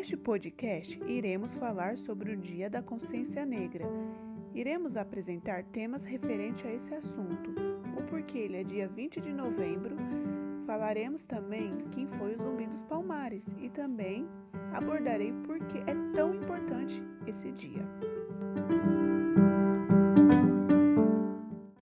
Neste 0.00 0.16
podcast, 0.16 0.98
iremos 1.06 1.54
falar 1.56 1.98
sobre 1.98 2.32
o 2.32 2.36
Dia 2.38 2.70
da 2.70 2.80
Consciência 2.80 3.44
Negra. 3.44 3.84
Iremos 4.54 4.96
apresentar 4.96 5.62
temas 5.62 6.06
referentes 6.06 6.64
a 6.64 6.72
esse 6.72 6.94
assunto, 6.94 7.50
o 7.94 8.02
porquê 8.04 8.38
ele 8.38 8.56
é 8.56 8.64
dia 8.64 8.88
20 8.88 9.20
de 9.20 9.30
novembro. 9.30 9.94
Falaremos 10.66 11.26
também 11.26 11.84
quem 11.92 12.06
foi 12.06 12.34
o 12.34 12.38
Zumbi 12.38 12.66
dos 12.66 12.80
Palmares 12.80 13.46
e 13.60 13.68
também 13.68 14.26
abordarei 14.72 15.34
por 15.44 15.58
que 15.66 15.76
é 15.80 15.94
tão 16.14 16.34
importante 16.34 17.02
esse 17.26 17.52
dia. 17.52 17.86